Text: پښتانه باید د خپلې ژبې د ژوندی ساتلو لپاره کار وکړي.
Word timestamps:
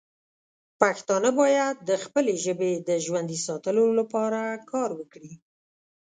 پښتانه 0.81 1.29
باید 1.41 1.75
د 1.89 1.91
خپلې 2.03 2.33
ژبې 2.43 2.71
د 2.89 2.89
ژوندی 3.05 3.37
ساتلو 3.47 3.85
لپاره 3.99 4.41
کار 4.71 4.89
وکړي. 4.99 5.33